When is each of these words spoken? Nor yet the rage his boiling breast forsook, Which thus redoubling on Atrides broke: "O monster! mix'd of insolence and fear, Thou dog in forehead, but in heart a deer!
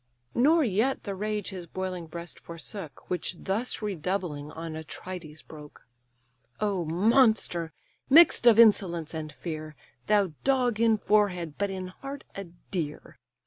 Nor 0.33 0.63
yet 0.63 1.03
the 1.03 1.13
rage 1.13 1.49
his 1.51 1.67
boiling 1.67 2.07
breast 2.07 2.39
forsook, 2.39 3.07
Which 3.07 3.35
thus 3.37 3.83
redoubling 3.83 4.49
on 4.51 4.75
Atrides 4.75 5.43
broke: 5.43 5.85
"O 6.59 6.83
monster! 6.85 7.71
mix'd 8.09 8.47
of 8.47 8.57
insolence 8.57 9.13
and 9.13 9.31
fear, 9.31 9.75
Thou 10.07 10.33
dog 10.43 10.79
in 10.79 10.97
forehead, 10.97 11.53
but 11.59 11.69
in 11.69 11.89
heart 11.89 12.23
a 12.33 12.45
deer! 12.71 13.19